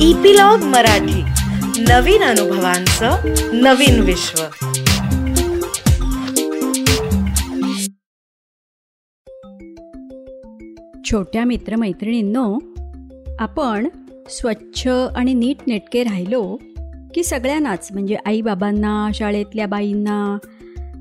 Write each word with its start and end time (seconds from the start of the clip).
Epilogue 0.00 0.58
Marathi. 0.58 1.22
नवीन 1.82 2.22
अनुभवांचं 2.22 3.10
नवीन 3.52 4.00
विश्व. 4.00 4.42
छोट्या 11.04 11.44
मित्रमैत्रिणींनो 11.44 12.58
आपण 13.38 13.88
स्वच्छ 14.30 14.88
आणि 14.88 15.34
नीट 15.34 15.56
नेटके 15.66 16.02
राहिलो 16.02 16.58
की 17.14 17.24
सगळ्यांनाच 17.24 17.88
म्हणजे 17.92 18.16
आईबाबांना 18.26 19.10
शाळेतल्या 19.14 19.66
बाईंना 19.66 20.38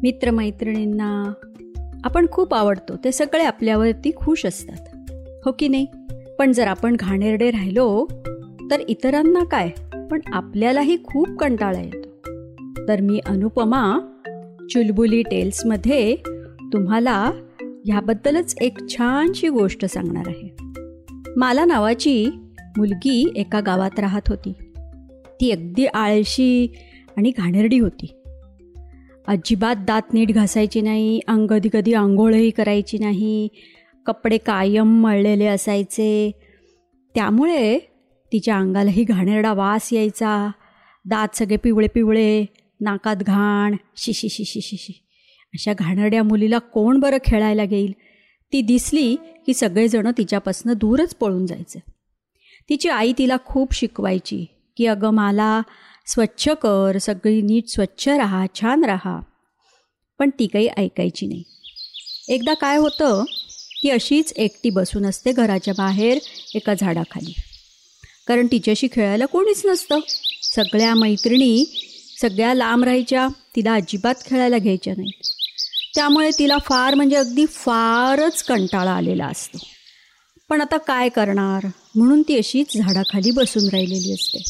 मित्रमैत्रिणींना. 0.03 1.33
आपण 2.03 2.25
खूप 2.31 2.53
आवडतो 2.53 2.93
ते 3.03 3.11
सगळे 3.11 3.43
आपल्यावरती 3.43 4.11
खुश 4.15 4.45
असतात. 4.45 5.11
हो 5.45 5.51
की 5.59 5.67
नाही? 5.67 5.87
पण 6.39 6.51
जर 6.51 6.67
आपण 6.67 6.95
घाणेरडे 6.99 7.51
राहिलो 7.51 8.07
तर 8.71 8.79
इतरांना 8.79 9.43
काय? 9.43 9.69
पण 10.11 10.19
आपल्यालाही 10.33 10.97
खूप 11.03 11.29
कंटाळा 11.39 11.81
येतो. 11.81 12.09
तर 12.87 13.01
मी 13.01 13.19
अनुपमा 13.19 13.99
चुलबुली 14.69 15.21
टेल्समध्ये 15.21 16.15
तुम्हाला 16.73 17.31
ह्याबद्दलच 17.85 18.55
एक 18.61 18.77
छानशी 18.89 19.49
गोष्ट 19.49 19.85
सांगणार 19.85 20.23
आहे. 20.27 20.49
माला 21.37 21.65
नावाची 21.65 22.27
मुलगी 22.77 23.33
एका 23.35 23.59
गावात 23.59 23.99
राहत 23.99 24.21
होती. 24.27 24.53
ती 25.41 25.51
अगदी 25.51 25.85
आळशी 25.85 26.67
आणि 27.17 27.31
घाणेरडी 27.37 27.79
होती. 27.79 28.15
अजिबात 29.27 29.75
दात 29.75 30.13
नीट 30.13 30.31
घासायची 30.31 30.81
नाही 30.81 31.19
अंग 31.27 31.47
कधी 31.47 31.69
कधी 31.73 31.93
आंघोळही 31.93 32.49
करायची 32.49 32.97
नाही 32.97 33.47
कपडे 34.05 34.37
कायम 34.37 34.87
मळलेले 34.87 35.45
असायचे. 35.45 36.31
त्यामुळे 37.15 37.79
तिच्या 38.31 38.57
अंगालाही 38.57 39.03
घाणेरडा 39.03 39.53
वास 39.53 39.93
यायचा. 39.93 40.51
दात 41.05 41.35
सगळे 41.35 41.57
पिवळे 41.57 41.87
पिवळे 41.87 42.45
नाकात 42.81 43.15
घाण 43.15 43.75
शिशी 43.97 44.29
शिशी 44.29 44.61
शिशी 44.61 44.93
अशा 45.53 45.73
घाणेरड्या 45.73 46.23
मुलीला 46.23 46.57
कोण 46.57 46.99
बरं 46.99 47.17
खेळायला 47.25 47.65
घेईल? 47.65 47.91
ती 48.53 48.61
दिसली 48.61 49.15
की 49.15 49.53
सगळेजणं 49.53 50.11
तिच्यापासनं 50.17 50.73
दूरच 50.77 51.15
पळून 51.15 51.45
जायचं. 51.45 51.79
तिची 52.69 52.89
आई 52.89 53.13
तिला 53.17 53.37
खूप 53.45 53.73
शिकवायची 53.73 54.45
की 54.77 54.85
अगं 54.85 55.09
मला 55.09 55.61
स्वच्छ 56.07 56.49
कर 56.49 56.97
सगळी 56.97 57.41
नीट 57.41 57.67
स्वच्छ 57.67 58.09
राहा 58.09 58.45
छान 58.55 58.83
राहा. 58.83 59.19
पण 60.19 60.29
ती 60.39 60.47
काही 60.47 60.67
ऐकायची 60.67 61.27
नाही. 61.27 61.43
एकदा 62.29 62.53
काय 62.53 62.77
होतं 62.77 63.23
ती 63.83 63.89
अशीच 63.89 64.33
एकटी 64.35 64.69
बसून 64.69 65.05
असते 65.05 65.31
घराच्या 65.31 65.73
बाहेर 65.77 66.17
एका 66.55 66.73
झाडाखाली. 66.73 67.35
कारण 68.27 68.47
तिच्याशी 68.47 68.87
खेळायला 68.91 69.25
कोणीच 69.25 69.61
नसतं. 69.65 69.99
सगळ्या 70.41 70.95
मैत्रिणी 70.95 71.65
सगळ्या 72.21 72.53
लांब 72.53 72.83
राहायच्या 72.83 73.27
तिला 73.55 73.73
अजिबात 73.73 74.15
खेळायला 74.25 74.57
घ्यायच्या 74.57 74.93
नाहीत. 74.97 75.23
त्यामुळे 75.95 76.29
तिला 76.39 76.57
फार 76.57 76.93
म्हणजे 76.93 77.15
अगदी 77.15 77.45
फारच 77.45 78.43
कंटाळा 78.43 78.91
आलेला 78.91 79.25
असतो. 79.25 79.57
पण 80.49 80.61
आता 80.61 80.77
काय 80.77 81.09
करणार? 81.09 81.67
म्हणून 81.95 82.21
ती 82.21 82.37
अशीच 82.37 82.77
झाडाखाली 82.77 83.31
बसून 83.31 83.69
राहिलेली 83.69 84.13
असते. 84.13 84.43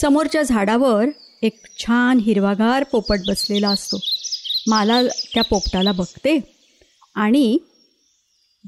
समोरच्या 0.00 0.42
झाडावर 0.42 1.04
एक 1.42 1.66
छान 1.78 2.18
हिरवागार 2.18 2.84
पोपट 2.84 3.20
बसलेला 3.26 3.68
असतो. 3.68 4.00
मला 4.66 5.02
त्या 5.34 5.42
पोपटाला 5.42 5.92
बघते 5.92 6.40
आणि 7.14 7.58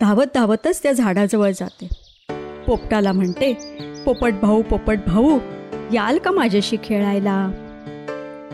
धावत 0.01 0.27
धावतच 0.35 0.83
त्या 0.83 0.93
झाडाजवळ 0.93 1.51
जाते. 1.51 2.04
पोपटाला 2.67 3.13
म्हणते 3.13 3.53
पोपट 4.07 4.33
भाऊ 4.43 4.63
पोपट 4.63 4.99
भाऊ 5.07 5.39
याल 5.93 6.19
का 6.19 6.31
माझ्याशी 6.31 6.77
खेळायला? 6.85 7.37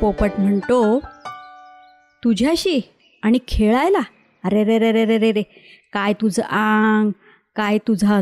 पोपट 0.00 0.30
म्हणतो 0.38 0.98
तुझ्याशी? 2.24 2.80
आणि 3.22 3.38
खेळायला? 3.48 4.00
अरे 4.44 4.64
रे 4.64 4.78
रे 4.78 4.92
रे 4.92 5.04
रे 5.04 5.18
रे 5.18 5.32
रे 5.32 5.42
काय 5.92 6.12
तुझं 6.12 6.42
आंग 6.42 7.10
काय 7.56 7.78
तुझा 7.78 8.20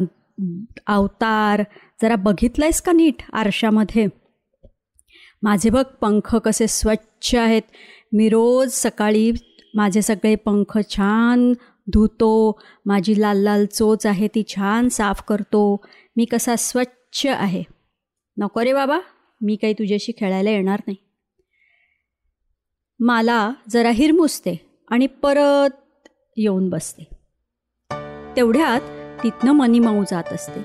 अवतार 0.86 1.62
जरा 2.02 2.16
बघितलंयस 2.16 2.80
का 2.82 2.92
नीट 2.92 3.22
आरशामध्ये? 3.32 4.06
माझे 5.42 5.70
बघ 5.70 5.84
पंख 6.00 6.36
कसे 6.36 6.66
स्वच्छ 6.66 7.34
आहेत. 7.36 7.62
मी 8.12 8.28
रोज 8.28 8.72
सकाळी 8.72 9.30
माझे 9.74 10.02
सगळे 10.02 10.34
पंख 10.34 10.78
छान 10.90 11.52
धुतो 11.92 12.60
माझी 12.86 13.20
लाल 13.20 13.36
लाल 13.36 13.66
चोच 13.66 14.06
आहे 14.06 14.28
ती 14.28 14.42
छान 14.48 14.88
साफ 14.88 15.22
करतो. 15.28 15.86
मी 16.16 16.24
कसा 16.24 16.56
स्वच्छ 16.56 17.26
आहे. 17.26 17.62
नको 18.38 18.64
रे 18.64 18.72
बाबा 18.72 18.98
मी 19.42 19.56
काही 19.56 19.72
तुझ्याशी 19.72 20.12
खेळायला 20.18 20.50
येणार 20.50 20.80
नाही. 20.86 20.96
मला 23.00 23.52
जरा 23.68 23.90
हिरमुसते 23.90 24.82
आणि 24.90 25.06
परत 25.06 26.08
येऊन 26.36 26.68
बसते. 26.68 27.08
तेवढ्यात 28.36 28.80
तिथनं 29.22 29.52
मनीमाऊ 29.52 30.04
जात 30.10 30.32
असते. 30.32 30.60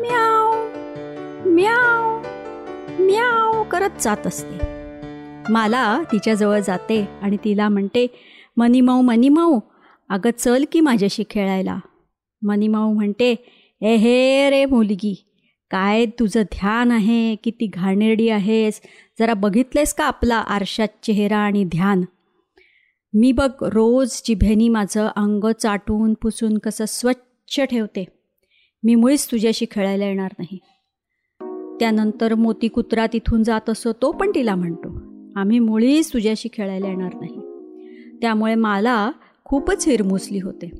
म्याव 0.00 0.52
म्याव 1.48 2.18
म्याव 3.02 3.62
करत 3.62 3.90
जात 4.00 4.26
असते. 4.26 4.74
मला 5.48 6.02
तिच्याजवळ 6.12 6.60
जाते 6.60 7.08
आणि 7.22 7.36
तिला 7.36 7.68
म्हणते 7.68 8.06
मनी 8.56 8.80
मनीमाऊ 8.80 9.02
मनी 9.02 9.28
अगं 10.14 10.30
चल 10.38 10.64
की 10.72 10.80
माझ्याशी 10.80 11.24
खेळायला. 11.30 11.78
मनीमाऊ 12.42 12.92
म्हणते 12.92 13.34
ए 13.82 13.94
हे 13.94 14.50
रे 14.50 14.64
मुलगी 14.64 15.24
काय 15.70 16.06
तुझं 16.06 16.42
ध्यान 16.42 16.90
आहे? 16.90 17.34
किती 17.34 17.66
घाणेरडी 17.66 18.28
आहेस? 18.28 18.80
जरा 19.20 19.34
बघितलेस 19.34 19.94
का 19.94 20.04
आपला 20.04 20.36
आरशात 20.36 20.88
चेहरा 21.02 21.38
आणि 21.38 21.64
ध्यान? 21.64 22.04
मी 23.14 23.32
बघ 23.32 23.50
रोज 23.62 24.22
जिभेनी 24.24 24.68
माझं 24.68 25.08
अंग 25.16 25.52
चाटून 25.62 26.14
पुसून 26.14 26.58
कसं 26.58 26.84
स्वच्छ 26.88 27.60
ठेवते. 27.60 28.04
मी 28.82 28.94
मुळीच 28.94 29.30
तुझ्याशी 29.30 29.66
खेळायला 29.70 30.04
येणार 30.04 30.32
नाही. 30.38 30.58
त्यानंतर 31.80 32.34
मोती 32.34 32.68
कुत्रा 32.68 33.06
तिथून 33.12 33.42
जात 33.42 33.70
असो 33.70 33.92
तो 33.92 34.12
पण 34.12 34.30
तिला 34.34 34.54
म्हणतो 34.54 34.88
आम्ही 35.40 35.58
मुळीच 35.58 36.12
तुझ्याशी 36.12 36.48
खेळायला 36.52 36.88
येणार 36.88 37.14
नाही. 37.14 37.40
त्यामुळे 38.20 38.54
मला 38.54 39.10
खूपच 39.54 39.88
हिरमुसली 39.88 40.38
होते. 40.38 40.70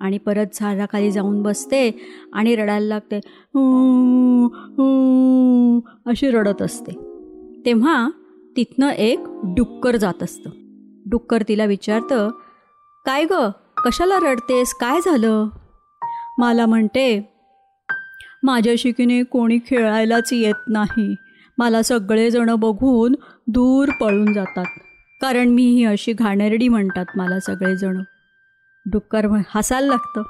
आणि 0.00 0.18
परत 0.18 0.46
झाडाखाली 0.54 1.10
जाऊन 1.10 1.42
बसते 1.42 1.90
आणि 2.32 2.56
रडायला 2.56 2.86
लागते. 2.86 3.16
अशी 6.06 6.30
रडत 6.30 6.62
असते. 6.62 6.92
तेव्हा 7.66 8.10
तिथनं 8.56 8.88
एक 8.88 9.18
डुक्कर 9.56 9.96
जात 9.96 10.22
असतं. 10.22 10.50
डुक्कर 11.10 11.42
तिला 11.48 11.64
विचारतं 11.64 12.30
काय 13.06 13.24
ग 13.30 13.48
कशाला 13.84 14.18
रडतेस? 14.22 14.74
काय 14.74 15.00
झालं? 15.00 15.48
मला 16.38 16.66
म्हणते 16.66 17.28
माझ्याशी 18.42 18.92
की 18.92 19.04
नाही 19.04 19.22
कोणी 19.22 19.58
खेळायलाच 19.66 20.32
येत 20.32 20.68
नाही. 20.68 21.14
मला 21.58 21.82
सगळेजणं 21.82 22.58
बघून 22.58 23.14
दूर 23.46 23.88
पळून 24.00 24.32
जातात. 24.32 24.66
कारण 25.20 25.48
मी 25.48 25.62
ही 25.62 25.84
अशी 25.84 26.12
घाणेरडी 26.12 26.68
म्हणतात 26.68 27.06
मला 27.16 27.40
सगळेजणं. 27.40 28.02
डुक्कर 28.86 29.26
हसायला 29.54 29.86
लागतं. 29.86 30.22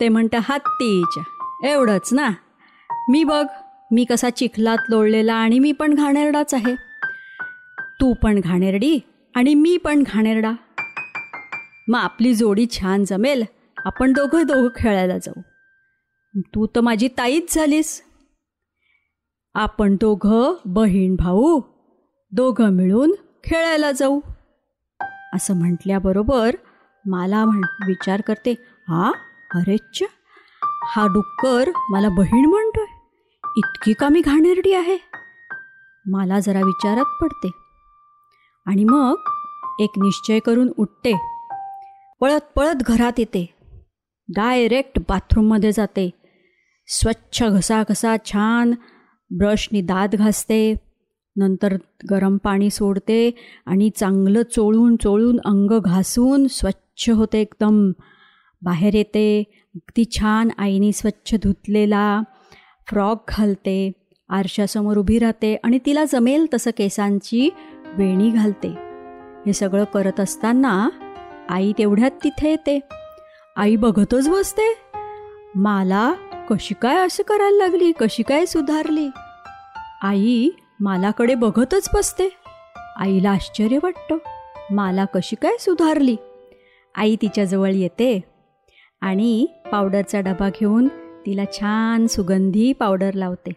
ते 0.00 0.08
म्हणतं 0.08 0.38
हत्तीच्या 0.42 1.22
एवढंच 1.70 2.08
ना? 2.12 2.30
मी 3.08 3.24
बघ 3.24 3.46
मी 3.92 4.04
कसा 4.04 4.30
चिखलात 4.30 4.78
लोळलेला 4.88 5.34
आणि 5.34 5.58
मी 5.58 5.72
पण 5.72 5.94
घाणेरडाच 5.94 6.54
आहे. 6.54 6.74
तू 8.00 8.14
पण 8.14 8.40
घाणेरडी 8.40 8.98
आणि 9.34 9.54
मी 9.54 9.76
पण 9.76 10.02
घाणेरडा. 10.06 10.52
मग 11.88 11.98
आपली 11.98 12.34
जोडी 12.34 12.66
छान 12.66 13.04
जमेल. 13.04 13.44
आपण 13.84 14.12
दोघं 14.12 14.42
दोघं 14.46 14.68
खेळायला 14.76 15.18
जाऊ. 15.18 15.40
तू 16.40 16.66
तर 16.66 16.80
माझी 16.80 17.08
ताईच 17.08 17.54
झालीस. 17.54 18.02
आपण 19.54 19.94
दोघं 19.94 20.54
बहीण 20.64 21.16
भाऊ 21.16 21.60
दोघं 22.32 22.70
मिळून 22.70 23.12
खेळायला 23.44 23.92
जाऊ. 23.92 24.20
असं 25.34 25.54
म्हटल्याबरोबर 25.54 26.56
मला 27.06 27.44
म्हण 27.44 27.60
विचार 27.86 28.20
करते. 28.20 28.50
हा? 28.88 29.12
अरेच्छ 29.54 30.02
हा 30.62 31.06
डुक्कर 31.06 31.70
मला 31.90 32.08
बहीण 32.08 32.46
म्हणतोय. 32.46 32.86
इतकी 33.56 33.92
का 33.92 34.08
मी 34.08 34.20
घाणेरडी 34.20 34.74
आहे. 34.74 34.98
मला 36.06 36.40
जरा 36.40 36.60
विचारात 36.60 37.22
पडते. 37.22 37.50
आणि 38.66 38.84
मग 38.84 39.14
एक 39.80 39.90
निश्चय 39.96 40.38
करून 40.38 40.72
उठते. 40.78 41.12
पळत 42.20 42.40
पळत 42.56 42.74
घरात 42.74 43.12
येते. 43.18 43.54
डायरेक्ट 44.36 44.98
बाथरूममध्ये 45.08 45.72
जाते. 45.72 46.10
स्वच्छ 46.86 47.42
घसा 47.42 47.82
घसा 47.88 48.16
छान 48.24 48.70
ब्रशनी 49.38 49.80
दात 49.80 50.08
घासते. 50.08 50.89
नंतर 51.36 51.76
गरम 52.10 52.36
पाणी 52.36 52.70
सोडते 52.70 53.30
आणि 53.66 53.90
चांगलं 53.96 54.42
चोळून 54.42 54.96
चोळून 54.96 55.38
अंग 55.44 55.78
घासून 55.80 56.46
स्वच्छ 56.46 57.10
होते 57.10 57.40
एकदम. 57.40 57.92
बाहेर 58.62 58.94
येते 58.94 59.44
अगदी 59.74 60.04
छान 60.18 60.48
आईने 60.58 60.92
स्वच्छ 60.92 61.34
धुतलेला 61.34 62.22
फ्रॉक 62.88 63.24
घालते 63.28 63.92
आरशासमोर 64.28 64.96
उभी 64.96 65.18
राहते 65.18 65.56
आणि 65.64 65.78
तिला 65.86 66.04
जमेल 66.04 66.46
तसं 66.54 66.70
केसांची 66.76 67.50
वेणी 67.98 68.30
घालते. 68.30 68.68
हे 69.46 69.52
सगळं 69.52 69.84
करत 69.84 70.20
असताना 70.20 70.88
आई 71.48 71.72
तेवढ्यात 71.78 72.10
तिथे 72.24 72.50
येते. 72.50 72.80
आई 73.56 73.76
बघतच 73.76 74.28
बसते. 74.28 74.74
मला 75.54 76.12
कशी 76.50 76.74
काय 76.82 77.06
असं 77.06 77.22
करायला 77.22 77.56
लागली? 77.56 77.92
कशी 77.92 78.22
काय 78.22 78.46
सुधारली? 78.46 79.08
आई 80.02 80.50
मालाकडे 80.80 81.34
बघतच 81.34 81.88
बसते. 81.94 82.28
आईला 82.96 83.30
आश्चर्य 83.30 83.78
वाटतं. 83.82 84.16
माला 84.70 85.04
कशी 85.04 85.36
काय 85.36 85.56
सुधारली? 85.60 86.16
आई 86.94 87.16
तिच्याजवळ 87.22 87.70
येते 87.70 88.20
आणि 89.00 89.46
पावडरचा 89.72 90.20
डबा 90.20 90.48
घेऊन 90.48 90.88
तिला 91.26 91.44
छान 91.52 92.06
सुगंधी 92.06 92.72
पावडर 92.72 93.14
लावते. 93.14 93.50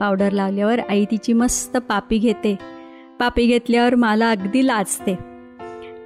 पावडर 0.00 0.30
लावल्यावर 0.30 0.80
आई 0.88 1.04
तिची 1.04 1.32
मस्त 1.32 1.76
पापी 1.76 2.18
घेते. 2.18 2.58
पापी 3.20 3.46
घेतल्यावर 3.46 3.94
मला 3.94 4.30
अगदी 4.30 4.66
लाजते. 4.66 5.18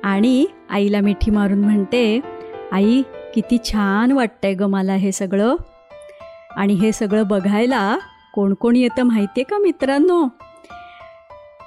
आणि 0.03 0.47
आईला 0.71 1.01
मिठी 1.01 1.31
मारून 1.31 1.59
म्हणते 1.59 2.21
आई 2.73 3.03
किती 3.35 3.59
छान 3.65 4.13
वाटतंय 4.13 4.55
ग 4.55 4.63
मला 4.63 4.95
हे 4.95 5.13
सगळं. 5.13 5.57
आणि 6.51 6.75
हे 6.75 6.93
सगळं 6.93 7.27
बघायला 7.27 7.99
कोण 8.39 8.55
कोण 8.55 8.77
येतं 8.77 9.03
माहिती 9.03 9.41
आहे 9.41 9.43
का 9.43 9.59
मित्रांनो? 9.59 10.27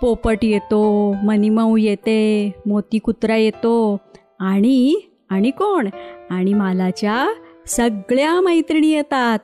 पोपट 0.02 0.38
येतो 0.44 1.14
मनीमाऊ 1.24 1.78
येते 1.78 2.52
मोती 2.66 2.98
कुत्रा 2.98 3.36
येतो. 3.36 3.98
आणि 4.40 5.02
आणि 5.30 5.52
कोण? 5.52 5.90
आणि 6.30 6.54
मालाच्या 6.54 7.34
सगळ्या 7.68 8.42
मैत्रिणी 8.42 8.88
येतात. 8.88 9.40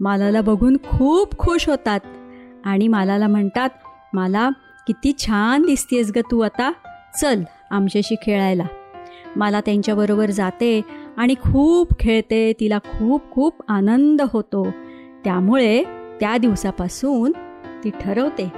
मालाला 0.00 0.40
बघून 0.40 0.76
खूप 0.76 1.38
खुश 1.38 1.68
होतात. 1.68 2.00
आणि 2.64 2.88
मालाला 2.88 3.26
म्हणतात 3.26 3.70
मला 4.12 4.50
किती 4.86 5.12
छान 5.18 5.62
दिसतेस 5.62 6.12
ग 6.16 6.18
तू 6.30 6.40
आता. 6.40 6.72
चल 7.20 7.42
आमच्याशी 7.70 8.14
खेळायला. 8.14 8.64
मला 9.36 9.60
त्यांच्याबरोबर 9.60 10.30
जाते 10.30 10.80
आणि 11.16 11.34
खूप 11.34 11.88
खेळते. 12.00 12.52
तिला 12.60 12.78
खूप 12.78 13.22
खूप 13.30 13.54
आनंद 13.68 14.22
होतो. 14.32 14.66
त्यामुळे 15.24 15.84
त्या 16.22 16.36
दिवसापासून 16.36 17.32
ती 17.84 17.90
ठरवते 17.90 18.52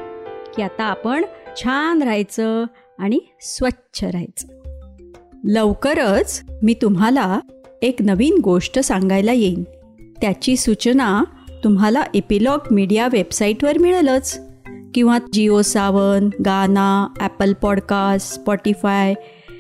की 0.57 0.63
आता 0.63 0.85
आपण 0.85 1.25
छान 1.57 2.03
राहायचं 2.03 2.65
आणि 2.99 3.19
स्वच्छ 3.41 4.05
राहायचं. 4.05 4.49
लवकरच 5.45 6.43
मी 6.63 6.75
तुम्हाला 6.83 7.41
एक 7.83 8.03
नवीन 8.03 8.41
गोष्ट 8.45 8.79
सांगायला 8.79 9.33
येईन. 9.33 9.63
त्याची 10.21 10.57
सूचना 10.57 11.25
तुम्हाला 11.65 12.03
एपिलॉग 12.15 12.59
मीडिया 12.71 13.09
वेबसाईटवर 13.13 13.79
मिळेलच. 13.79 14.41
किंवा 14.95 15.19
जिओ 15.33 15.63
सावन 15.63 16.29
गाना 16.47 17.15
ॲपल 17.21 17.53
पॉडकास्ट 17.53 18.35
स्पॉटीफाय 18.35 19.15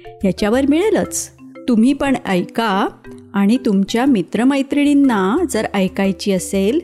ह्याच्यावर 0.06 0.66
मिळेलच. 0.68 1.30
तुम्ही 1.68 1.92
पण 1.92 2.16
ऐका 2.26 2.88
आणि 3.34 3.58
तुमच्या 3.66 4.06
मित्रमैत्रिणींना 4.06 5.36
जर 5.50 5.66
ऐकायची 5.74 6.32
असेल 6.32 6.80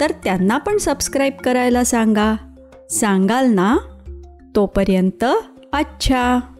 तर 0.00 0.10
त्यांना 0.24 0.58
पण 0.58 0.76
सबस्क्राईब 0.76 1.32
करायला 1.44 1.84
सांगा. 1.84 2.34
सांगाल 2.90 3.50
ना? 3.52 3.76
तोपर्यंत 4.56 5.24
अच्छा! 5.72 6.51